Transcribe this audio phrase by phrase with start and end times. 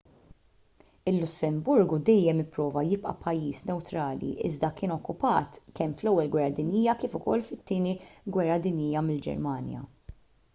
[1.09, 7.47] il-lussemburgu dejjem ipprova jibqa' pajjiż newtrali iżda kien okkupat kemm fl-ewwel gwerra dinjija kif ukoll
[7.51, 7.95] fit-tieni
[8.39, 9.85] gwerra dinjija mill-ġermanja